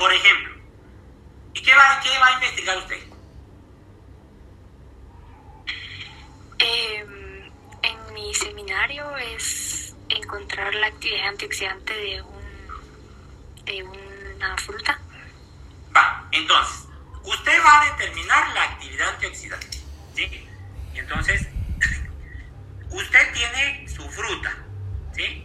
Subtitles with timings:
[0.00, 0.54] Por ejemplo,
[1.52, 2.96] ¿y qué va, qué va a investigar usted?
[6.58, 14.98] Em, en mi seminario es encontrar la actividad antioxidante de, un, de una fruta.
[15.94, 16.88] Va, entonces,
[17.22, 19.80] usted va a determinar la actividad antioxidante.
[20.14, 20.48] ¿sí?
[20.94, 21.46] Entonces,
[22.90, 24.56] usted tiene su fruta.
[25.14, 25.44] ¿sí?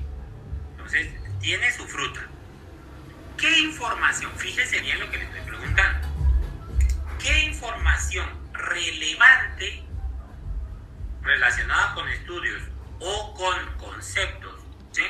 [0.77, 1.09] Entonces,
[1.41, 2.29] tiene su fruta.
[3.37, 4.31] ¿Qué información?
[4.37, 6.07] Fíjese bien lo que le estoy preguntando.
[7.19, 9.83] ¿Qué información relevante
[11.21, 12.63] relacionada con estudios
[12.99, 14.61] o con conceptos
[14.91, 15.03] ¿sí?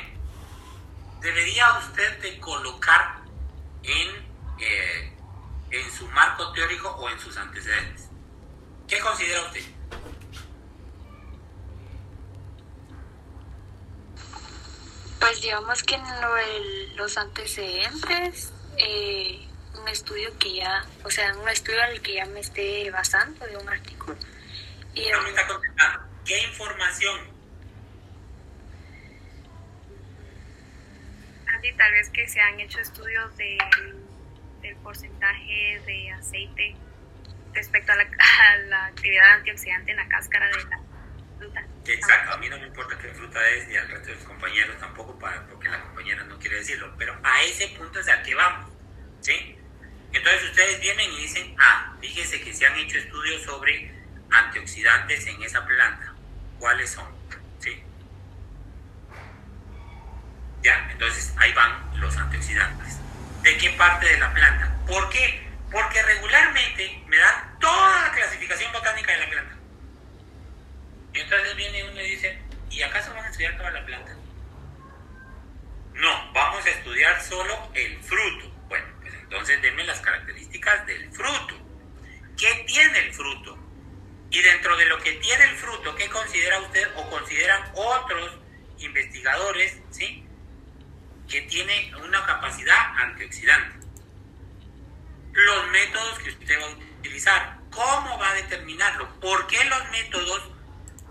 [1.20, 3.20] debería usted de colocar
[3.84, 4.08] en,
[4.58, 5.16] eh,
[5.70, 8.10] en su marco teórico o en sus antecedentes?
[8.88, 9.75] ¿Qué considera usted?
[15.36, 19.46] Pues digamos que en lo de los antecedentes, eh,
[19.78, 23.54] un estudio que ya, o sea, un estudio al que ya me esté basando de
[23.58, 24.16] un artículo.
[24.94, 26.00] Y no me está contestando.
[26.24, 27.20] ¿Qué información?
[31.54, 33.58] Así tal vez que se han hecho estudios de,
[34.62, 36.76] del porcentaje de aceite
[37.52, 38.04] respecto a la,
[38.52, 40.80] a la actividad antioxidante en la cáscara de la
[41.38, 41.64] fruta.
[41.86, 44.78] Exacto, a mí no me importa qué fruta es ni al resto de los compañeros
[44.78, 48.34] tampoco, para, porque la compañera no quiere decirlo, pero a ese punto es al que
[48.34, 48.70] vamos,
[49.20, 49.56] ¿sí?
[50.12, 53.92] Entonces ustedes vienen y dicen, ah, fíjese que se han hecho estudios sobre
[54.30, 56.14] antioxidantes en esa planta.
[56.58, 57.06] ¿Cuáles son?
[57.60, 57.82] ¿Sí?
[60.62, 62.98] Ya, entonces ahí van los antioxidantes.
[63.42, 64.76] ¿De qué parte de la planta?
[64.86, 65.46] ¿Por qué?
[65.70, 69.56] Porque regularmente me dan toda la clasificación botánica de la planta.
[71.12, 72.38] Y entonces viene uno y dice,
[72.70, 74.14] ¿y acaso van a estudiar toda la planta?
[75.94, 78.50] No, vamos a estudiar solo el fruto.
[78.68, 81.54] Bueno, pues entonces denme las características del fruto.
[82.36, 83.58] ¿Qué tiene el fruto?
[84.30, 88.38] Y dentro de lo que tiene el fruto, ¿qué considera usted o consideran otros
[88.78, 90.26] investigadores, ¿sí?
[91.28, 93.86] Que tiene una capacidad antioxidante.
[95.32, 95.70] Los
[96.18, 99.20] que usted va a utilizar, ¿cómo va a determinarlo?
[99.20, 100.50] ¿Por qué los métodos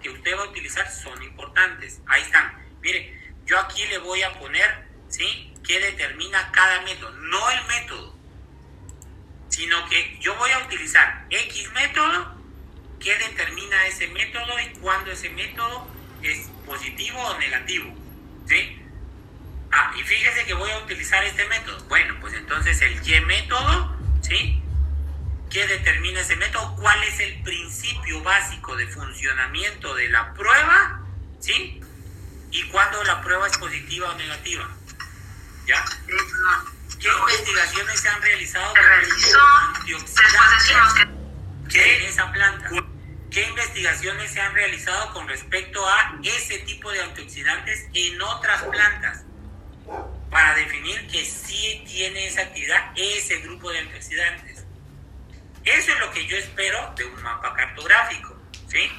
[0.02, 2.02] que usted va a utilizar son importantes?
[2.08, 2.54] Ahí están.
[2.82, 5.54] Mire, yo aquí le voy a poner, ¿sí?
[5.66, 7.12] ¿Qué determina cada método?
[7.12, 8.16] No el método,
[9.50, 12.36] sino que yo voy a utilizar X método
[13.00, 15.88] qué determina ese método y cuándo ese método
[16.22, 17.94] es positivo o negativo.
[18.48, 18.82] ¿Sí?
[19.72, 21.84] Ah, y fíjese que voy a utilizar este método.
[21.86, 24.62] Bueno, pues entonces el qué método, ¿sí?
[25.56, 26.76] ¿Qué determina ese método?
[26.76, 31.00] ¿Cuál es el principio básico de funcionamiento de la prueba?
[31.40, 31.82] ¿Sí?
[32.52, 34.70] ¿Y cuándo la prueba es positiva o negativa?
[35.66, 35.82] ¿Ya?
[37.00, 38.74] ¿Qué investigaciones se han realizado?
[41.70, 42.70] ¿Qué en esa planta?
[43.32, 49.24] ¿Qué investigaciones se han realizado con respecto a ese tipo de antioxidantes en otras plantas?
[50.30, 54.55] Para definir que sí tiene esa actividad ese grupo de antioxidantes.
[55.66, 58.92] Eso es lo que yo espero de un mapa cartográfico, ¿sí?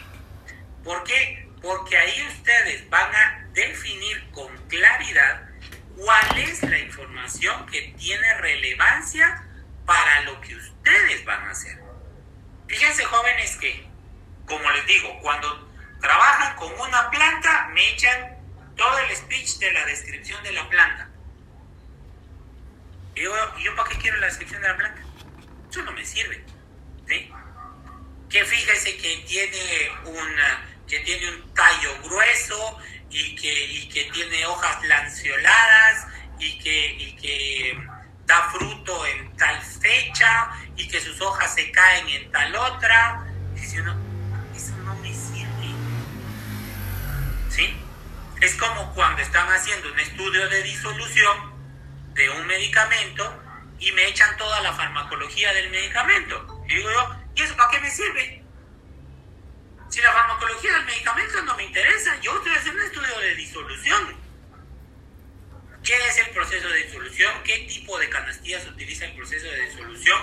[0.85, 1.49] ¿Por qué?
[1.63, 5.49] Porque ahí ustedes van a definir con claridad
[5.97, 9.45] cuál es la información que tiene relevancia
[9.87, 11.79] para lo que ustedes van a hacer.
[12.69, 13.87] Fíjense jóvenes que
[14.47, 15.69] como les digo, cuando
[16.01, 18.37] trabajan con una planta, me echan
[18.77, 21.09] todo el speech de la descripción de la planta.
[23.15, 25.03] Y yo, ¿yo para qué quiero la descripción de la planta?
[25.69, 26.45] Eso no me sirve.
[27.09, 27.31] ¿Sí?
[28.29, 32.79] Que fíjese que tiene, una, que tiene un tallo grueso
[33.11, 36.07] y que, y que tiene hojas lanceoladas
[36.39, 37.79] y que, y que
[38.27, 43.25] da fruto en tal fecha y que sus hojas se caen en tal otra.
[43.55, 43.97] Dice uno,
[48.41, 51.53] Es como cuando están haciendo un estudio de disolución
[52.15, 53.43] de un medicamento
[53.79, 56.56] y me echan toda la farmacología del medicamento.
[56.69, 58.43] Y digo yo, ¿y eso para qué me sirve?
[59.89, 64.17] Si la farmacología del medicamento no me interesa, yo estoy haciendo un estudio de disolución.
[65.83, 67.33] ¿Qué es el proceso de disolución?
[67.45, 70.21] ¿Qué tipo de canastillas utiliza el proceso de disolución?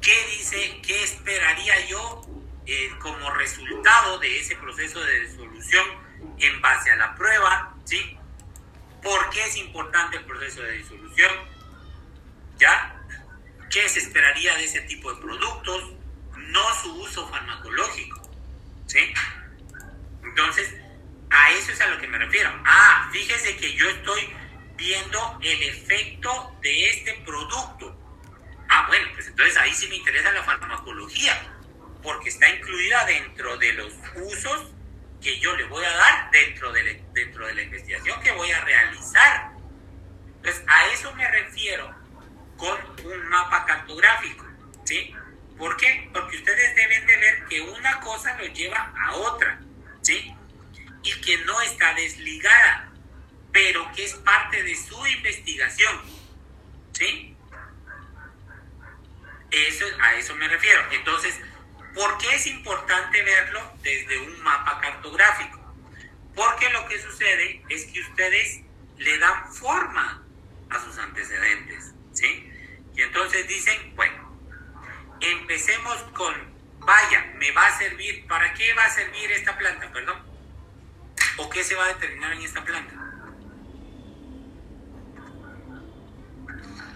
[0.00, 2.22] ¿Qué dice, qué esperaría yo
[2.66, 6.06] eh, como resultado de ese proceso de disolución?
[6.38, 8.18] en base a la prueba, ¿sí?
[9.02, 11.32] ¿Por qué es importante el proceso de disolución?
[12.58, 12.95] ¿Ya?
[13.76, 15.92] ¿Qué se esperaría de ese tipo de productos?
[16.34, 18.22] No su uso farmacológico,
[18.86, 19.12] ¿sí?
[20.24, 20.74] Entonces,
[21.28, 22.50] a eso es a lo que me refiero.
[22.64, 24.32] Ah, fíjese que yo estoy
[24.78, 27.94] viendo el efecto de este producto.
[29.18, 31.34] Entonces ahí sí me interesa la farmacología,
[32.02, 33.92] porque está incluida dentro de los
[34.22, 34.72] usos
[35.20, 38.64] que yo le voy a dar dentro de, dentro de la investigación que voy a
[38.64, 39.50] realizar.
[40.36, 41.94] Entonces a eso me refiero
[42.56, 44.46] con un mapa cartográfico,
[44.84, 45.14] ¿sí?
[45.58, 46.10] ¿Por qué?
[46.12, 49.60] Porque ustedes deben de ver que una cosa lo lleva a otra,
[50.02, 50.34] ¿sí?
[51.02, 52.92] Y que no está desligada,
[53.52, 56.00] pero que es parte de su investigación,
[56.92, 57.36] ¿sí?
[59.50, 60.80] Eso, a eso me refiero.
[60.92, 61.40] Entonces,
[61.94, 65.58] ¿por qué es importante verlo desde un mapa cartográfico?
[66.34, 68.60] Porque lo que sucede es que ustedes
[68.98, 70.22] le dan forma
[70.68, 72.50] a sus antecedentes, ¿sí?
[72.94, 74.40] Y entonces dicen, bueno,
[75.20, 76.34] empecemos con,
[76.80, 80.22] vaya, me va a servir, ¿para qué va a servir esta planta, perdón?
[81.36, 82.94] ¿O qué se va a determinar en esta planta?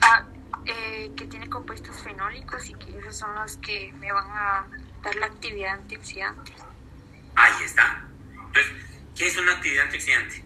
[0.00, 0.26] Ah,
[0.64, 4.66] eh, que tiene compuestos fenólicos y que esos son los que me van a
[5.02, 6.52] dar la actividad antioxidante.
[7.34, 8.08] Ahí está.
[8.32, 8.72] Entonces,
[9.14, 10.42] ¿qué es una actividad antioxidante?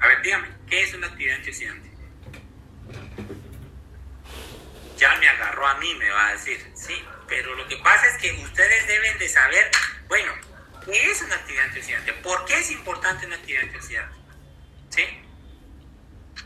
[0.00, 1.95] A ver, dígame, ¿qué es una actividad antioxidante?
[4.96, 8.16] Ya me agarró a mí, me va a decir, sí, pero lo que pasa es
[8.18, 9.70] que ustedes deben de saber,
[10.08, 10.32] bueno,
[10.84, 12.12] ¿qué es una actividad antioxidante?
[12.14, 14.16] ¿Por qué es importante una actividad antioxidante?
[14.90, 15.02] ¿Sí?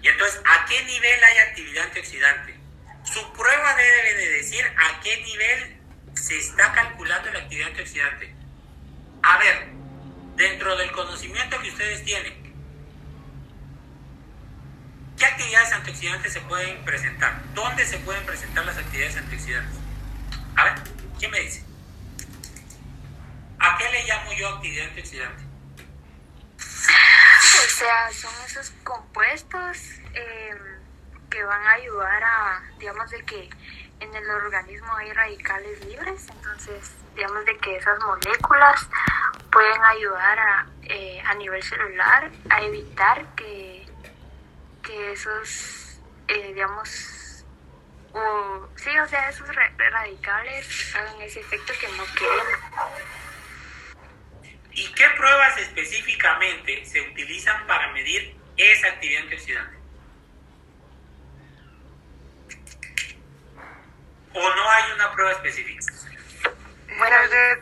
[0.02, 2.58] Y entonces, ¿a qué nivel hay actividad antioxidante?
[3.04, 5.80] Su prueba debe de decir a qué nivel
[6.14, 8.34] se está calculando la actividad antioxidante.
[9.22, 9.68] A ver,
[10.36, 12.39] dentro del conocimiento que ustedes tienen,
[15.20, 17.42] ¿qué actividades antioxidantes se pueden presentar?
[17.54, 19.78] ¿Dónde se pueden presentar las actividades antioxidantes?
[20.56, 20.74] A ver,
[21.18, 21.62] ¿quién me dice?
[23.58, 25.44] ¿A qué le llamo yo actividad antioxidante?
[26.56, 29.76] O sea, son esos compuestos
[30.14, 30.54] eh,
[31.28, 33.50] que van a ayudar a, digamos, de que
[34.00, 38.88] en el organismo hay radicales libres, entonces, digamos, de que esas moléculas
[39.52, 43.79] pueden ayudar a, eh, a nivel celular a evitar que,
[44.90, 47.44] que esos, eh, digamos,
[48.12, 52.58] o, sí, o sea, esos ra- radicales hagan ese efecto que no queremos.
[54.72, 59.76] ¿Y qué pruebas específicamente se utilizan para medir esa actividad antioxidante?
[64.34, 65.84] ¿O no hay una prueba específica?
[66.98, 67.58] Bueno, de,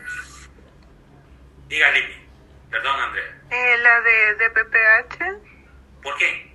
[1.67, 2.27] Diga, Lili.
[2.71, 3.41] Perdón, Andrea.
[3.51, 5.17] eh, la de, de PPH,
[6.01, 6.49] ¿Por qué?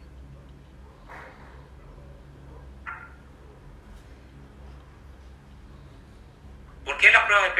[6.84, 6.98] ¿Por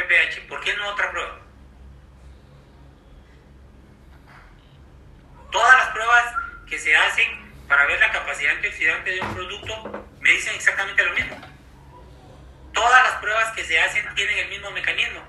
[0.04, 0.48] PPH?
[0.48, 1.40] ¿Por qué no otra prueba?
[5.50, 6.34] Todas las pruebas
[6.68, 11.14] que se hacen para ver la capacidad antioxidante de un producto me dicen exactamente lo
[11.14, 11.40] mismo.
[12.72, 15.22] Todas las pruebas que se hacen tienen el mismo mecanismo.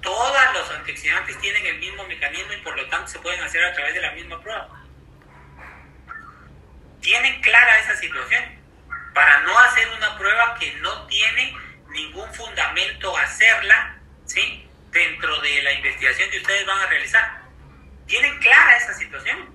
[0.00, 3.72] Todos los antioxidantes tienen el mismo mecanismo y por lo tanto se pueden hacer a
[3.74, 4.68] través de la misma prueba.
[7.00, 8.44] Tienen clara esa situación
[9.12, 11.56] para no hacer una prueba que no tiene
[11.88, 14.68] ningún fundamento hacerla, ¿sí?
[14.90, 17.42] Dentro de la investigación que ustedes van a realizar.
[18.06, 19.54] Tienen clara esa situación.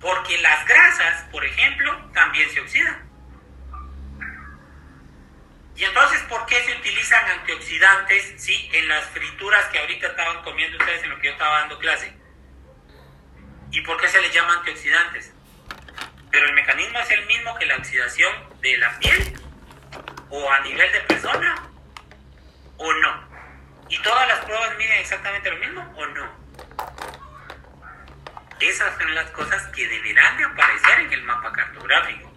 [0.00, 3.10] Porque las grasas, por ejemplo, también se oxidan.
[5.76, 10.76] Y entonces, ¿por qué se utilizan antioxidantes, sí, en las frituras que ahorita estaban comiendo
[10.76, 12.12] ustedes en lo que yo estaba dando clase?
[13.70, 15.32] ¿Y por qué se les llama antioxidantes?
[16.30, 19.39] Pero el mecanismo es el mismo que la oxidación de la piel,
[20.30, 21.68] o a nivel de persona,
[22.76, 23.30] o no.
[23.88, 26.40] ¿Y todas las pruebas miden exactamente lo mismo, o no?
[28.60, 32.32] Esas son las cosas que deberán de aparecer en el mapa cartográfico,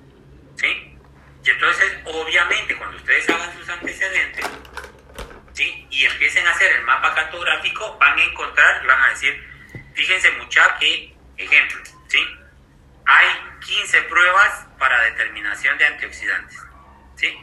[0.56, 0.98] ¿sí?
[1.44, 4.46] Y entonces, obviamente, cuando ustedes hagan sus antecedentes,
[5.54, 5.88] ¿sí?
[5.92, 9.54] Y empiecen a hacer el mapa cartográfico, van a encontrar y van a decir,
[9.94, 12.20] fíjense mucha que, ejemplo, ¿sí?
[13.06, 13.28] Hay
[13.66, 16.58] 15 pruebas para determinación de antioxidantes,
[17.18, 17.38] ¿sí?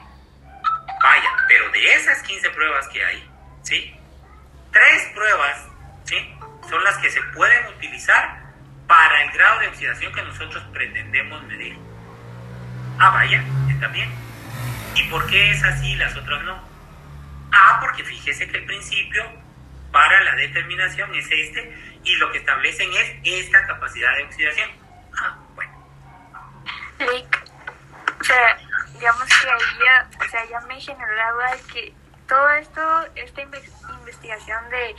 [1.51, 3.29] Pero de esas 15 pruebas que hay,
[3.63, 3.93] ¿sí?
[4.71, 5.67] Tres pruebas,
[6.05, 6.17] ¿sí?
[6.69, 8.39] Son las que se pueden utilizar
[8.87, 11.77] para el grado de oxidación que nosotros pretendemos medir.
[13.01, 14.09] Ah, vaya, está bien.
[14.95, 16.63] ¿Y por qué es así y las otras no?
[17.51, 19.25] Ah, porque fíjese que el principio
[19.91, 24.71] para la determinación es este y lo que establecen es esta capacidad de oxidación.
[25.19, 25.73] Ah, bueno.
[29.01, 31.95] Digamos que ahí ya, o sea, ya me generó la duda de que
[32.29, 34.95] todo esto, esta inve- investigación de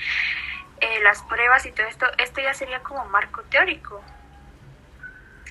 [0.81, 4.03] eh, las pruebas y todo esto, esto ya sería como marco teórico,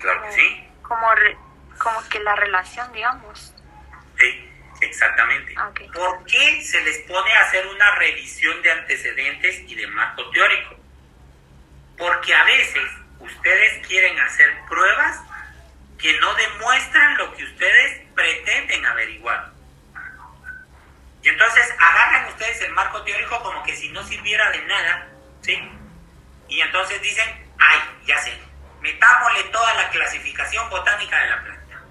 [0.00, 0.68] Claro que sí.
[0.82, 1.36] como, re-
[1.78, 3.54] como que la relación, digamos.
[4.18, 4.46] Sí,
[4.82, 5.54] Exactamente.
[5.60, 5.80] Ok.
[5.92, 10.74] ¿Por qué se les pone a hacer una revisión de antecedentes y de marco teórico?
[11.98, 12.82] Porque a veces
[13.18, 15.20] ustedes quieren hacer pruebas
[16.00, 19.50] que no demuestran lo que ustedes pretenden averiguar.
[21.22, 25.08] Y entonces agarran ustedes el marco teórico como que si no sirviera de nada,
[25.42, 25.58] ¿sí?
[26.48, 28.32] Y entonces dicen, ay, ya sé,
[28.80, 31.82] metámosle toda la clasificación botánica de la planta.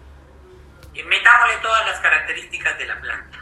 [1.05, 3.37] Metámosle todas las características de la planta.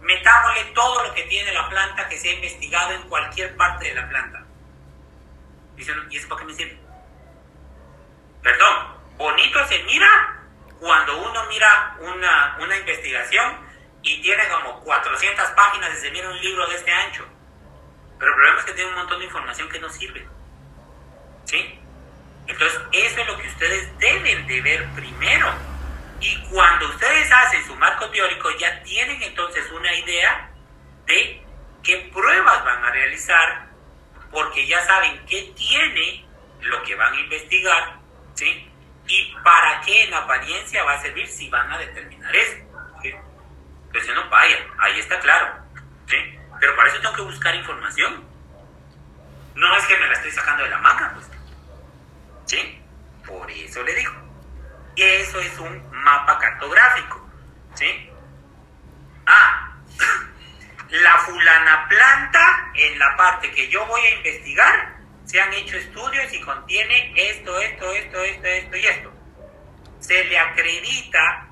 [0.00, 3.94] Metámosle todo lo que tiene la planta que se ha investigado en cualquier parte de
[3.94, 4.42] la planta.
[5.76, 6.78] Dicen, ¿y eso para qué me sirve?
[8.42, 10.42] Perdón, bonito se mira
[10.80, 13.56] cuando uno mira una, una investigación
[14.02, 17.24] y tiene como 400 páginas y se mira un libro de este ancho.
[18.18, 20.26] Pero el problema es que tiene un montón de información que no sirve.
[21.44, 21.78] ¿Sí?
[22.46, 25.52] Entonces, eso es lo que ustedes deben de ver primero.
[26.20, 30.50] Y cuando ustedes hacen su marco teórico, ya tienen entonces una idea
[31.06, 31.44] de
[31.82, 33.68] qué pruebas van a realizar,
[34.30, 36.24] porque ya saben qué tiene
[36.60, 37.98] lo que van a investigar,
[38.34, 38.71] ¿sí?
[39.06, 42.56] Y para qué en apariencia va a servir si van a determinar eso.
[43.02, 43.12] ¿sí?
[43.86, 45.54] Entonces, no vaya, ahí está claro,
[46.06, 46.16] ¿sí?
[46.60, 48.24] Pero para eso tengo que buscar información.
[49.54, 51.28] No es que me la estoy sacando de la manga, pues.
[52.46, 52.80] ¿Sí?
[53.26, 54.12] Por eso le digo.
[54.96, 57.28] Eso es un mapa cartográfico.
[57.74, 58.10] ¿Sí?
[59.26, 59.76] Ah,
[60.88, 66.32] la fulana planta, en la parte que yo voy a investigar, se han hecho estudios
[66.32, 69.12] y contiene esto, esto, esto, esto, esto y esto.
[70.00, 71.48] Se le acredita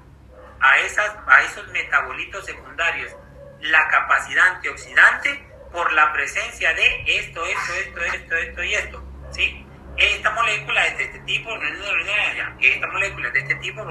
[0.61, 3.15] a, esas, a esos metabolitos secundarios
[3.61, 9.05] la capacidad antioxidante por la presencia de esto, esto, esto, esto, esto y esto.
[9.33, 9.67] ¿Sí?
[9.97, 13.85] esta molécula es de este tipo, esta molécula es de este tipo,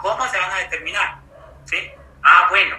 [0.00, 1.18] ¿cómo se van a determinar?
[1.64, 1.90] ¿Sí?
[2.22, 2.76] Ah, bueno,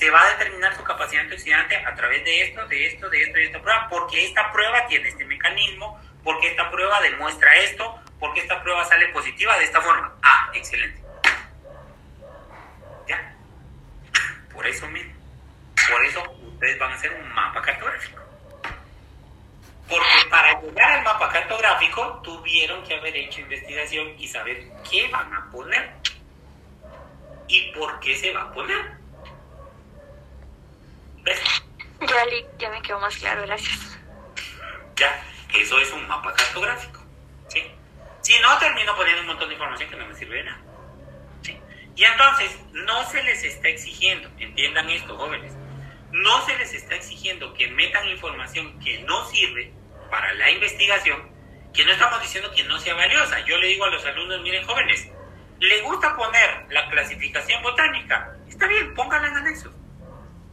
[0.00, 3.38] se va a determinar su capacidad antioxidante a través de esto, de esto, de esto
[3.38, 8.40] y esta prueba, porque esta prueba tiene este mecanismo, porque esta prueba demuestra esto, porque
[8.40, 10.10] esta prueba sale positiva de esta forma.
[10.22, 11.02] Ah, excelente.
[13.08, 13.36] ¿Ya?
[14.54, 15.12] Por eso mismo.
[15.90, 18.22] Por eso ustedes van a hacer un mapa cartográfico.
[19.86, 25.34] Porque para llegar al mapa cartográfico tuvieron que haber hecho investigación y saber qué van
[25.34, 25.90] a poner
[27.48, 28.99] y por qué se va a poner.
[31.22, 31.40] ¿Ves?
[32.00, 32.24] Ya,
[32.58, 33.98] ya me quedó más claro, gracias.
[34.96, 35.22] Ya,
[35.54, 37.00] eso es un mapa cartográfico.
[37.48, 37.62] ¿sí?
[38.22, 40.60] Si no, termino poniendo un montón de información que no me sirve de nada.
[41.96, 45.52] Y entonces, no se les está exigiendo, entiendan esto, jóvenes,
[46.12, 49.72] no se les está exigiendo que metan información que no sirve
[50.10, 51.30] para la investigación,
[51.74, 53.40] que no estamos diciendo que no sea valiosa.
[53.44, 55.08] Yo le digo a los alumnos, miren jóvenes,
[55.58, 58.34] ¿le gusta poner la clasificación botánica?
[58.48, 59.74] Está bien, póngala en anexos.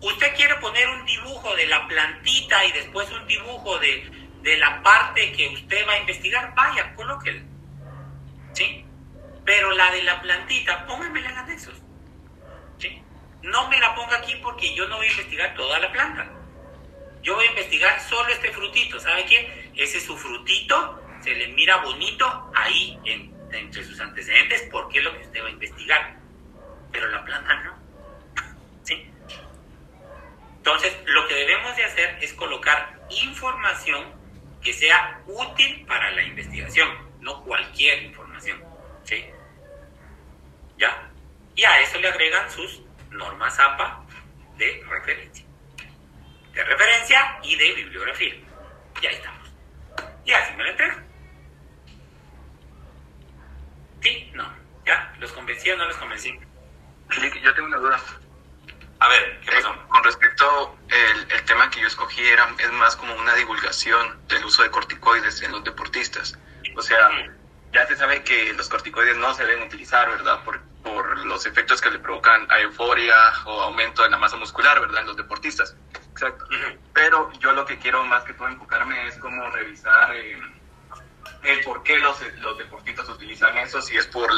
[0.01, 4.09] Usted quiere poner un dibujo de la plantita y después un dibujo de,
[4.41, 7.41] de la parte que usted va a investigar, vaya, colóquela.
[8.53, 8.85] ¿Sí?
[9.43, 11.75] Pero la de la plantita, póngamela en anexos.
[12.77, 13.01] ¿Sí?
[13.41, 16.29] No me la ponga aquí porque yo no voy a investigar toda la planta.
[17.23, 18.99] Yo voy a investigar solo este frutito.
[18.99, 19.71] ¿Sabe qué?
[19.75, 25.05] Ese es su frutito, se le mira bonito ahí en, entre sus antecedentes porque es
[25.05, 26.17] lo que usted va a investigar.
[26.91, 27.86] Pero la planta no.
[30.67, 34.03] Entonces, lo que debemos de hacer es colocar información
[34.61, 36.89] que sea útil para la investigación,
[37.21, 38.61] no cualquier información.
[39.05, 39.25] ¿Sí?
[40.77, 41.09] ¿Ya?
[41.55, 42.81] Y a eso le agregan sus
[43.11, 44.03] normas APA
[44.57, 45.45] de referencia
[46.53, 48.35] de referencia y de bibliografía.
[49.01, 49.49] Ya estamos.
[50.25, 51.07] Y así me lo entregan.
[54.01, 54.31] ¿Sí?
[54.33, 54.53] No.
[54.85, 55.13] ¿Ya?
[55.19, 56.37] ¿Los convencí o no los convencí?
[57.41, 58.01] Yo tengo una duda.
[58.99, 59.73] A ver, ¿qué pasó?
[59.73, 64.45] Eh, con respecto el, el tema que escogí era es más como una divulgación del
[64.45, 66.37] uso de corticoides en los deportistas.
[66.75, 67.09] O sea,
[67.73, 70.43] ya se sabe que los corticoides no se deben utilizar, ¿verdad?
[70.43, 73.15] Por, por los efectos que le provocan a euforia
[73.45, 75.01] o aumento de la masa muscular, ¿verdad?
[75.01, 75.75] En los deportistas.
[76.11, 76.45] Exacto.
[76.93, 80.39] Pero yo lo que quiero más que todo enfocarme es como revisar eh,
[81.43, 84.33] el por qué los, los deportistas utilizan eso, si es por